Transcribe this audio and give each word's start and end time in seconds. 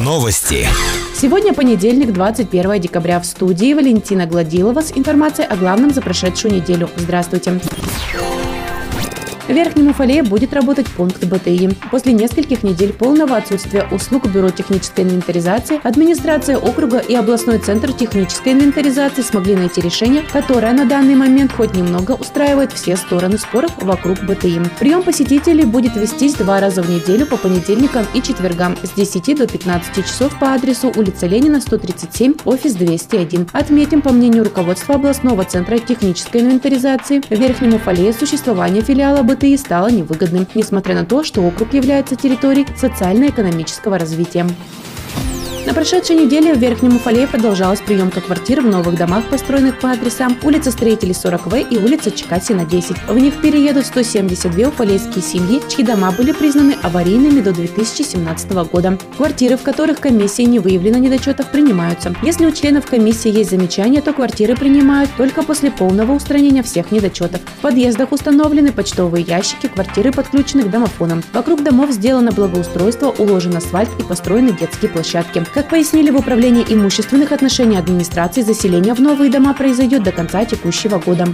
Новости. 0.00 0.66
Сегодня 1.14 1.54
понедельник, 1.54 2.12
21 2.12 2.80
декабря. 2.80 3.20
В 3.20 3.24
студии 3.24 3.72
Валентина 3.72 4.26
Гладилова 4.26 4.80
с 4.80 4.90
информацией 4.92 5.46
о 5.46 5.56
главном 5.56 5.92
за 5.92 6.02
прошедшую 6.02 6.54
неделю. 6.54 6.90
Здравствуйте. 6.96 7.60
В 9.52 9.54
Верхнем 9.54 9.88
Уфале 9.88 10.22
будет 10.22 10.54
работать 10.54 10.86
пункт 10.88 11.22
БТИ. 11.26 11.76
После 11.90 12.14
нескольких 12.14 12.62
недель 12.62 12.94
полного 12.94 13.36
отсутствия 13.36 13.86
услуг 13.90 14.26
Бюро 14.26 14.48
технической 14.48 15.04
инвентаризации, 15.04 15.78
администрация 15.82 16.56
округа 16.56 17.00
и 17.00 17.14
областной 17.14 17.58
центр 17.58 17.92
технической 17.92 18.54
инвентаризации 18.54 19.20
смогли 19.20 19.54
найти 19.54 19.82
решение, 19.82 20.22
которое 20.32 20.72
на 20.72 20.86
данный 20.86 21.16
момент 21.16 21.52
хоть 21.52 21.74
немного 21.74 22.12
устраивает 22.12 22.72
все 22.72 22.96
стороны 22.96 23.36
споров 23.36 23.72
вокруг 23.82 24.22
БТИ. 24.22 24.62
Прием 24.80 25.02
посетителей 25.02 25.66
будет 25.66 25.96
вестись 25.96 26.32
два 26.32 26.58
раза 26.58 26.82
в 26.82 26.88
неделю 26.88 27.26
по 27.26 27.36
понедельникам 27.36 28.06
и 28.14 28.22
четвергам 28.22 28.78
с 28.82 28.92
10 28.92 29.36
до 29.36 29.46
15 29.46 29.96
часов 30.06 30.38
по 30.38 30.54
адресу 30.54 30.90
улица 30.96 31.26
Ленина, 31.26 31.60
137, 31.60 32.36
офис 32.46 32.72
201. 32.72 33.48
Отметим, 33.52 34.00
по 34.00 34.12
мнению 34.12 34.44
руководства 34.44 34.94
областного 34.94 35.44
центра 35.44 35.76
технической 35.76 36.40
инвентаризации, 36.40 37.20
в 37.20 37.38
Верхнем 37.38 37.74
Уфале 37.74 38.14
существование 38.14 38.82
филиала 38.82 39.22
БТИ 39.22 39.41
стало 39.56 39.88
невыгодным, 39.88 40.46
несмотря 40.54 40.94
на 40.94 41.04
то, 41.04 41.24
что 41.24 41.42
округ 41.42 41.74
является 41.74 42.16
территорией 42.16 42.66
социально-экономического 42.76 43.98
развития. 43.98 44.46
На 45.64 45.74
прошедшей 45.74 46.16
неделе 46.16 46.54
в 46.54 46.58
Верхнем 46.58 46.96
Уфале 46.96 47.28
продолжалась 47.28 47.80
приемка 47.80 48.20
квартир 48.20 48.62
в 48.62 48.66
новых 48.66 48.96
домах, 48.96 49.24
построенных 49.30 49.78
по 49.78 49.92
адресам 49.92 50.36
улица 50.42 50.72
Строителей 50.72 51.12
40В 51.12 51.68
и 51.70 51.76
улица 51.76 52.10
Чекасина 52.10 52.64
10. 52.64 52.96
В 53.08 53.16
них 53.16 53.40
переедут 53.40 53.86
172 53.86 54.68
уфалейские 54.68 55.22
семьи, 55.22 55.62
чьи 55.68 55.84
дома 55.84 56.10
были 56.10 56.32
признаны 56.32 56.76
аварийными 56.82 57.40
до 57.40 57.52
2017 57.52 58.50
года. 58.72 58.98
Квартиры, 59.16 59.56
в 59.56 59.62
которых 59.62 60.00
комиссии 60.00 60.42
не 60.42 60.58
выявлено 60.58 60.98
недочетов, 60.98 61.48
принимаются. 61.52 62.12
Если 62.22 62.44
у 62.44 62.50
членов 62.50 62.86
комиссии 62.86 63.30
есть 63.30 63.50
замечания, 63.50 64.02
то 64.02 64.12
квартиры 64.12 64.56
принимают 64.56 65.10
только 65.16 65.44
после 65.44 65.70
полного 65.70 66.12
устранения 66.12 66.64
всех 66.64 66.90
недочетов. 66.90 67.40
В 67.40 67.60
подъездах 67.62 68.10
установлены 68.10 68.72
почтовые 68.72 69.24
ящики, 69.24 69.68
квартиры 69.68 70.10
подключены 70.10 70.64
к 70.64 70.70
домофонам. 70.70 71.22
Вокруг 71.32 71.62
домов 71.62 71.92
сделано 71.92 72.32
благоустройство, 72.32 73.14
уложен 73.16 73.56
асфальт 73.56 73.90
и 74.00 74.02
построены 74.02 74.50
детские 74.50 74.90
площадки. 74.90 75.44
Как 75.54 75.68
пояснили 75.68 76.10
в 76.10 76.16
Управлении 76.16 76.64
имущественных 76.66 77.30
отношений 77.30 77.76
администрации, 77.76 78.40
заселение 78.40 78.94
в 78.94 79.00
новые 79.00 79.30
дома 79.30 79.52
произойдет 79.52 80.02
до 80.02 80.10
конца 80.10 80.46
текущего 80.46 80.98
года. 80.98 81.26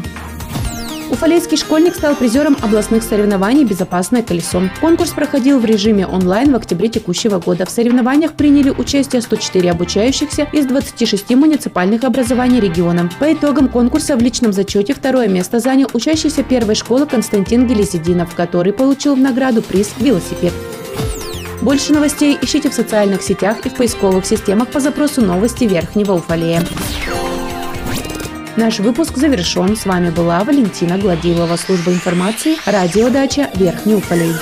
Уфалейский 1.11 1.57
школьник 1.57 1.95
стал 1.95 2.17
призером 2.17 2.57
областных 2.61 3.03
соревнований 3.05 3.65
«Безопасное 3.65 4.23
колесо». 4.23 4.63
Конкурс 4.81 5.11
проходил 5.11 5.61
в 5.61 5.65
режиме 5.65 6.07
онлайн 6.07 6.53
в 6.53 6.57
октябре 6.57 6.89
текущего 6.89 7.39
года. 7.39 7.65
В 7.65 7.71
соревнованиях 7.71 8.35
приняли 8.35 8.71
участие 8.71 9.23
104 9.23 9.71
обучающихся 9.71 10.49
из 10.53 10.67
26 10.67 11.31
муниципальных 11.37 12.03
образований 12.05 12.61
региона. 12.61 13.09
По 13.21 13.33
итогам 13.33 13.69
конкурса 13.69 14.17
в 14.17 14.21
личном 14.21 14.53
зачете 14.53 14.95
второе 14.95 15.29
место 15.29 15.61
занял 15.61 15.89
учащийся 15.95 16.43
первой 16.43 16.75
школы 16.75 17.07
Константин 17.07 17.67
Гелезидинов, 17.69 18.35
который 18.35 18.73
получил 18.73 19.15
в 19.15 19.21
награду 19.21 19.63
приз 19.63 19.93
«Велосипед». 19.99 20.53
Больше 21.61 21.93
новостей 21.93 22.39
ищите 22.41 22.71
в 22.71 22.75
социальных 22.75 23.23
сетях 23.23 23.67
и 23.67 23.69
в 23.69 23.75
поисковых 23.75 24.25
системах 24.25 24.69
по 24.69 24.81
запросу 24.81 25.21
«Новости 25.23 25.65
Верхнего 25.65 26.13
Уфалея». 26.13 26.63
Наш 28.57 28.79
выпуск 28.81 29.17
завершен. 29.17 29.77
С 29.77 29.87
вами 29.87 30.11
была 30.11 30.43
Валентина 30.43 30.99
Гладилова, 30.99 31.57
служба 31.57 31.93
информации, 31.93 32.57
радиодача 32.67 33.51
Верхний 33.55 33.95
Уфалей. 33.95 34.33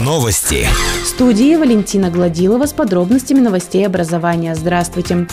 Новости. 0.00 0.66
В 1.04 1.06
студии 1.06 1.54
Валентина 1.54 2.10
Гладилова 2.10 2.66
с 2.66 2.72
подробностями 2.72 3.38
новостей 3.38 3.86
образования. 3.86 4.56
Здравствуйте. 4.56 5.28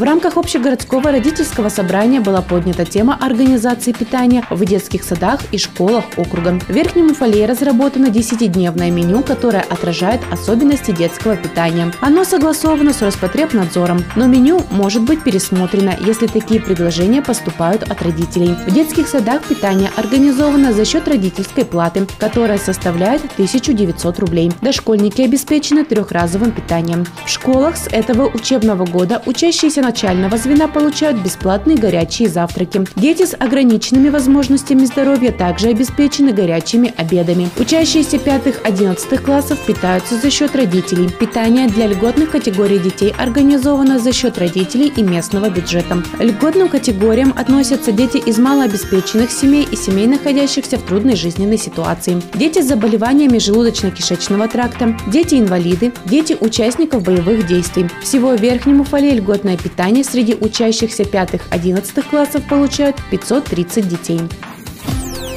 В 0.00 0.02
рамках 0.02 0.38
общегородского 0.38 1.12
родительского 1.12 1.68
собрания 1.68 2.20
была 2.20 2.40
поднята 2.40 2.86
тема 2.86 3.18
организации 3.20 3.92
питания 3.92 4.46
в 4.48 4.64
детских 4.64 5.04
садах 5.04 5.40
и 5.52 5.58
школах 5.58 6.06
округа. 6.16 6.58
В 6.58 6.70
Верхнем 6.70 7.10
Уфале 7.10 7.44
разработано 7.44 8.06
10-дневное 8.06 8.90
меню, 8.90 9.22
которое 9.22 9.60
отражает 9.60 10.22
особенности 10.32 10.90
детского 10.92 11.36
питания. 11.36 11.92
Оно 12.00 12.24
согласовано 12.24 12.94
с 12.94 13.02
Роспотребнадзором, 13.02 14.02
но 14.16 14.26
меню 14.26 14.62
может 14.70 15.02
быть 15.02 15.22
пересмотрено, 15.22 15.94
если 16.00 16.28
такие 16.28 16.62
предложения 16.62 17.20
поступают 17.20 17.82
от 17.82 18.00
родителей. 18.00 18.56
В 18.66 18.72
детских 18.72 19.06
садах 19.06 19.44
питание 19.44 19.90
организовано 19.96 20.72
за 20.72 20.86
счет 20.86 21.06
родительской 21.08 21.66
платы, 21.66 22.06
которая 22.18 22.56
составляет 22.56 23.22
1900 23.34 24.18
рублей. 24.18 24.50
Дошкольники 24.62 25.20
обеспечены 25.20 25.84
трехразовым 25.84 26.52
питанием. 26.52 27.04
В 27.26 27.28
школах 27.28 27.76
с 27.76 27.86
этого 27.86 28.28
учебного 28.28 28.86
года 28.86 29.22
учащиеся 29.26 29.89
начального 29.90 30.36
звена 30.36 30.68
получают 30.68 31.18
бесплатные 31.18 31.76
горячие 31.76 32.28
завтраки. 32.28 32.84
Дети 32.94 33.26
с 33.26 33.34
ограниченными 33.34 34.08
возможностями 34.08 34.84
здоровья 34.84 35.32
также 35.32 35.68
обеспечены 35.68 36.32
горячими 36.32 36.94
обедами. 36.96 37.48
Учащиеся 37.58 38.18
5-11 38.18 39.18
классов 39.18 39.58
питаются 39.66 40.14
за 40.16 40.30
счет 40.30 40.54
родителей. 40.54 41.10
Питание 41.10 41.66
для 41.66 41.88
льготных 41.88 42.30
категорий 42.30 42.78
детей 42.78 43.12
организовано 43.18 43.98
за 43.98 44.12
счет 44.12 44.38
родителей 44.38 44.92
и 44.96 45.02
местного 45.02 45.50
бюджета. 45.50 46.04
Льготным 46.20 46.68
категориям 46.68 47.34
относятся 47.36 47.90
дети 47.90 48.18
из 48.18 48.38
малообеспеченных 48.38 49.32
семей 49.32 49.66
и 49.68 49.74
семей, 49.74 50.06
находящихся 50.06 50.78
в 50.78 50.82
трудной 50.82 51.16
жизненной 51.16 51.58
ситуации. 51.58 52.22
Дети 52.34 52.62
с 52.62 52.68
заболеваниями 52.68 53.38
желудочно-кишечного 53.38 54.46
тракта, 54.48 54.96
дети-инвалиды, 55.08 55.92
дети 56.04 56.36
участников 56.38 57.02
боевых 57.02 57.44
действий. 57.48 57.88
Всего 58.02 58.36
в 58.36 58.40
Верхнем 58.40 58.82
Уфале 58.82 59.14
льготное 59.14 59.56
питание 59.56 59.79
питания 59.80 60.04
среди 60.04 60.34
учащихся 60.34 61.04
5-11 61.04 62.10
классов 62.10 62.46
получают 62.46 62.96
530 63.10 63.88
детей. 63.88 64.20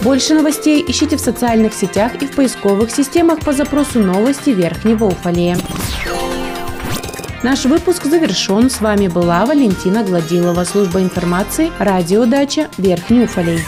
Больше 0.01 0.33
новостей 0.33 0.83
ищите 0.85 1.15
в 1.15 1.21
социальных 1.21 1.73
сетях 1.73 2.21
и 2.21 2.27
в 2.27 2.31
поисковых 2.31 2.91
системах 2.91 3.39
по 3.39 3.53
запросу 3.53 3.99
«Новости 3.99 4.49
Верхнего 4.49 5.05
Уфалея». 5.05 5.57
Наш 7.41 7.63
выпуск 7.63 8.03
завершен. 8.03 8.69
С 8.69 8.81
вами 8.81 9.07
была 9.07 9.45
Валентина 9.45 10.03
Гладилова, 10.03 10.65
служба 10.65 10.99
информации, 10.99 11.71
радиодача 11.79 12.67
Верхний 12.77 13.23
Уфалей. 13.23 13.61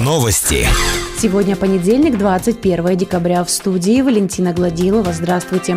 Новости. 0.00 0.68
Сегодня 1.24 1.56
понедельник, 1.56 2.18
21 2.18 2.98
декабря. 2.98 3.42
В 3.44 3.48
студии 3.48 4.02
Валентина 4.02 4.52
Гладилова. 4.52 5.10
Здравствуйте 5.14 5.74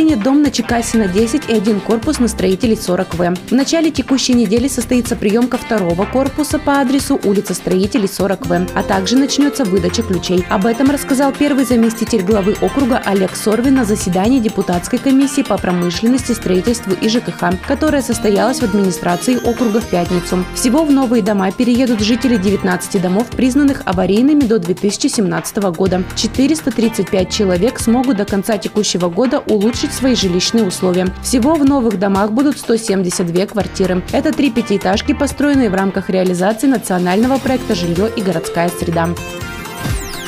принят 0.00 0.22
дом 0.22 0.40
на 0.40 0.50
Чекасина 0.50 1.08
10 1.08 1.50
и 1.50 1.52
один 1.52 1.78
корпус 1.78 2.20
на 2.20 2.28
строителей 2.28 2.72
40В. 2.72 3.36
В 3.50 3.52
начале 3.52 3.90
текущей 3.90 4.32
недели 4.32 4.66
состоится 4.66 5.14
приемка 5.14 5.58
второго 5.58 6.06
корпуса 6.06 6.58
по 6.58 6.80
адресу 6.80 7.20
улица 7.22 7.52
Строителей 7.52 8.06
40В, 8.06 8.70
а 8.74 8.82
также 8.82 9.18
начнется 9.18 9.66
выдача 9.66 10.02
ключей. 10.02 10.42
Об 10.48 10.64
этом 10.64 10.88
рассказал 10.88 11.32
первый 11.32 11.66
заместитель 11.66 12.22
главы 12.22 12.56
округа 12.62 13.02
Олег 13.04 13.36
Сорвин 13.36 13.74
на 13.74 13.84
заседании 13.84 14.38
депутатской 14.38 14.98
комиссии 14.98 15.42
по 15.42 15.58
промышленности, 15.58 16.32
строительству 16.32 16.94
и 16.98 17.06
ЖКХ, 17.06 17.60
которая 17.68 18.00
состоялась 18.00 18.60
в 18.60 18.64
администрации 18.64 19.36
округа 19.36 19.82
в 19.82 19.86
пятницу. 19.90 20.46
Всего 20.54 20.82
в 20.82 20.90
новые 20.90 21.22
дома 21.22 21.52
переедут 21.52 22.00
жители 22.00 22.38
19 22.38 23.02
домов, 23.02 23.26
признанных 23.26 23.82
аварийными 23.84 24.44
до 24.44 24.58
2017 24.58 25.58
года. 25.76 26.02
435 26.16 27.30
человек 27.30 27.78
смогут 27.78 28.16
до 28.16 28.24
конца 28.24 28.56
текущего 28.56 29.10
года 29.10 29.40
улучшить 29.40 29.89
улучшить 29.90 29.92
свои 29.92 30.14
жилищные 30.14 30.64
условия. 30.64 31.08
Всего 31.22 31.54
в 31.54 31.64
новых 31.64 31.98
домах 31.98 32.32
будут 32.32 32.58
172 32.58 33.46
квартиры. 33.46 34.02
Это 34.12 34.32
три 34.32 34.50
пятиэтажки, 34.50 35.14
построенные 35.14 35.70
в 35.70 35.74
рамках 35.74 36.10
реализации 36.10 36.66
национального 36.66 37.38
проекта 37.38 37.74
«Жилье 37.74 38.08
и 38.16 38.22
городская 38.22 38.68
среда». 38.68 39.08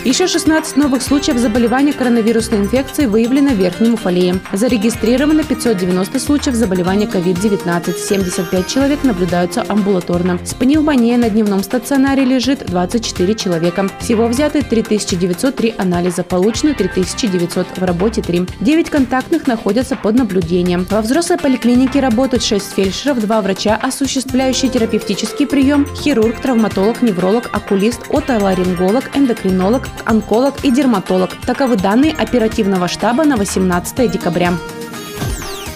Еще 0.05 0.27
16 0.27 0.77
новых 0.79 1.01
случаев 1.01 1.39
заболевания 1.39 1.93
коронавирусной 1.93 2.59
инфекцией 2.59 3.07
выявлено 3.09 3.51
в 3.51 3.55
Верхнем 3.55 3.95
Уфалее. 3.95 4.41
Зарегистрировано 4.53 5.45
590 5.45 6.19
случаев 6.19 6.57
заболевания 6.57 7.07
COVID-19. 7.07 7.97
75 7.97 8.67
человек 8.67 9.05
наблюдаются 9.05 9.65
амбулаторно. 9.69 10.41
С 10.45 10.55
пневмонией 10.55 11.17
на 11.17 11.31
дневном 11.31 11.63
стационаре 11.63 12.25
лежит 12.25 12.67
24 12.67 13.35
человека. 13.37 13.89
Всего 14.01 14.27
взяты 14.27 14.63
3903 14.63 15.77
анализа, 15.79 16.25
получено 16.25 16.75
3900, 16.75 17.79
в 17.79 17.85
работе 17.85 18.23
3. 18.23 18.49
9 18.59 18.91
контактных 18.91 19.47
находятся 19.47 19.95
под 19.95 20.17
наблюдением. 20.17 20.85
Во 20.91 21.01
взрослой 21.01 21.39
поликлинике 21.39 22.01
работают 22.01 22.43
6 22.43 22.73
фельдшеров, 22.75 23.21
2 23.21 23.41
врача, 23.41 23.79
осуществляющие 23.81 24.69
терапевтический 24.69 25.47
прием, 25.47 25.87
хирург, 25.95 26.41
травматолог, 26.41 27.03
невролог, 27.03 27.51
окулист, 27.53 28.01
отоларинголог, 28.11 29.05
эндокринолог, 29.15 29.92
онколог 30.05 30.65
и 30.65 30.71
дерматолог. 30.71 31.31
Таковы 31.47 31.77
данные 31.77 32.13
оперативного 32.13 32.89
штаба 32.89 33.25
на 33.25 33.37
18 33.37 34.11
декабря. 34.11 34.53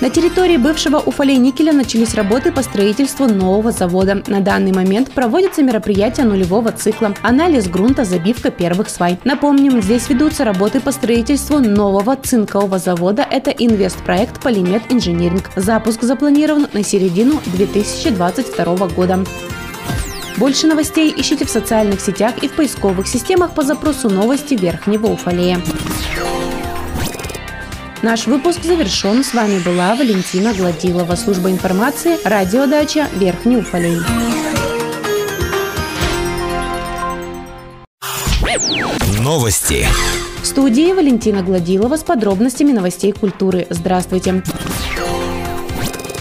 На 0.02 0.10
территории 0.10 0.58
бывшего 0.58 0.98
Уфалей 0.98 1.38
никеля 1.38 1.72
начались 1.72 2.14
работы 2.14 2.52
по 2.52 2.62
строительству 2.62 3.26
нового 3.26 3.72
завода. 3.72 4.22
На 4.26 4.40
данный 4.40 4.72
момент 4.72 5.10
проводятся 5.10 5.62
мероприятия 5.62 6.24
нулевого 6.24 6.70
цикла, 6.70 7.14
анализ 7.22 7.66
грунта, 7.66 8.04
забивка 8.04 8.50
первых 8.50 8.90
свай. 8.90 9.18
Напомним, 9.24 9.80
здесь 9.80 10.10
ведутся 10.10 10.44
работы 10.44 10.80
по 10.80 10.92
строительству 10.92 11.60
нового 11.60 12.14
цинкового 12.14 12.78
завода. 12.78 13.26
Это 13.28 13.50
инвестпроект 13.50 14.42
«Полимет 14.42 14.82
Инжиниринг». 14.90 15.50
Запуск 15.56 16.02
запланирован 16.02 16.66
на 16.74 16.84
середину 16.84 17.40
2022 17.46 18.88
года. 18.88 19.24
Больше 20.36 20.66
новостей 20.66 21.14
ищите 21.16 21.46
в 21.46 21.50
социальных 21.50 22.00
сетях 22.00 22.42
и 22.42 22.48
в 22.48 22.52
поисковых 22.52 23.08
системах 23.08 23.54
по 23.54 23.62
запросу 23.62 24.10
новости 24.10 24.54
Верхнего 24.54 25.06
Уфалея. 25.06 25.62
Наш 28.02 28.26
выпуск 28.26 28.62
завершен. 28.62 29.24
С 29.24 29.32
вами 29.32 29.58
была 29.58 29.94
Валентина 29.94 30.52
Гладилова, 30.52 31.16
служба 31.16 31.50
информации, 31.50 32.18
радиодача 32.24 33.08
Верхний 33.14 33.56
Уфалей. 33.56 33.98
Новости. 39.20 39.86
В 40.42 40.46
студии 40.46 40.92
Валентина 40.92 41.42
Гладилова 41.42 41.96
с 41.96 42.04
подробностями 42.04 42.72
новостей 42.72 43.12
культуры. 43.12 43.66
Здравствуйте. 43.70 44.42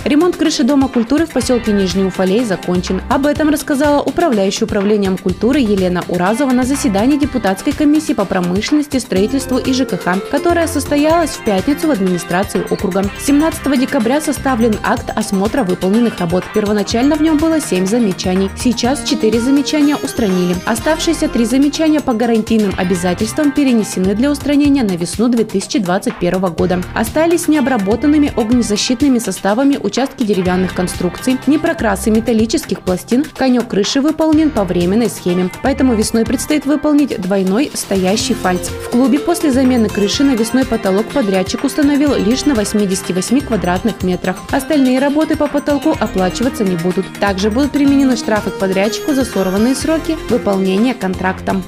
Ремонт 0.06 0.38
крыши 0.38 0.63
Дома 0.63 0.88
культуры 0.88 1.25
в 1.25 1.31
поселке 1.31 1.72
Нижний 1.72 2.04
Уфалей 2.04 2.46
закончен. 2.46 3.02
Об 3.10 3.25
этом 3.25 3.50
рассказала 3.50 4.04
управляющая 4.04 4.68
управлением 4.68 5.18
культуры 5.18 5.57
Елена 5.57 6.04
Уразова 6.07 6.52
на 6.52 6.63
заседании 6.63 7.18
депутатской 7.18 7.74
комиссии 7.74 8.13
по 8.13 8.24
промышленности, 8.24 8.98
строительству 8.98 9.57
и 9.57 9.74
ЖКХ, 9.74 10.30
которая 10.30 10.68
состоялась 10.68 11.31
в 11.31 11.44
пятницу 11.44 11.88
в 11.88 11.92
администрации 11.92 12.63
округа. 12.69 13.10
17 13.19 13.80
декабря 13.80 14.22
составлен 14.22 14.75
акт 14.84 15.10
осмотра 15.16 15.63
выполненных 15.63 16.19
работ. 16.19 16.44
Первоначально 16.54 17.16
в 17.16 17.24
нем 17.24 17.38
было 17.38 17.60
7 17.60 17.88
замечаний. 17.88 18.51
Сейчас 18.60 19.04
4 19.10 19.40
замечания 19.40 19.96
устранили. 19.96 20.56
Оставшиеся 20.68 21.30
3 21.30 21.46
замечания 21.46 22.00
по 22.00 22.13
гарантийным 22.13 22.75
обязательствам 22.78 23.51
перенесены 23.51 24.13
для 24.13 24.30
устранения 24.30 24.84
на 24.84 24.98
весну 24.98 25.30
2021 25.30 26.40
года. 26.54 26.84
Остались 26.94 27.48
необработанными 27.48 28.31
огнезащитными 28.38 29.18
составами 29.18 29.80
участки 29.96 30.24
деревянных 30.24 30.74
конструкций, 30.74 31.38
непрокрасы 31.48 32.12
металлических 32.12 32.82
пластин, 32.82 33.24
конек 33.34 33.70
крыши 33.70 34.02
выполнен 34.02 34.52
по 34.52 34.66
временной 34.66 35.10
схеме. 35.10 35.50
Поэтому 35.64 35.96
весной 35.96 36.26
предстоит 36.26 36.66
выполнить 36.66 37.22
двойной 37.22 37.72
стоящий 37.74 38.34
фальц. 38.34 38.68
В 38.68 38.90
клубе 38.90 39.20
после 39.20 39.54
замены 39.54 39.88
крыши 39.88 40.26
навесной 40.26 40.66
потолок 40.66 41.06
подрядчик 41.06 41.64
установил 41.64 42.14
лишь 42.16 42.44
на 42.44 42.56
88 42.56 43.40
квадратных 43.40 44.04
метрах. 44.04 44.36
Остальные 44.52 45.00
работы 45.00 45.38
по 45.38 45.48
потолку 45.48 45.96
оплачиваться 45.98 46.66
не 46.66 46.76
будут. 46.76 47.06
Также 47.22 47.50
будут 47.50 47.72
применены 47.72 48.18
штрафы 48.18 48.50
к 48.50 48.60
подрядчику 48.60 49.14
за 49.14 49.24
сорванные 49.24 49.76
сроки 49.76 50.18
выполнения 50.30 50.94
контракта. 50.94 51.62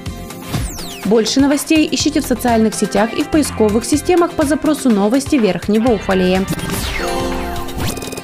Больше 1.05 1.39
новостей 1.39 1.87
ищите 1.89 2.19
в 2.19 2.25
социальных 2.25 2.75
сетях 2.75 3.13
и 3.13 3.23
в 3.23 3.29
поисковых 3.29 3.85
системах 3.85 4.31
по 4.33 4.43
запросу 4.43 4.89
новости 4.89 5.37
Верхнего 5.37 5.93
Уфалея. 5.93 6.45